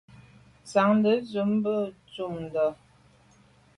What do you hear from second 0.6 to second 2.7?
Tsiante ndùb be ntùm ndà.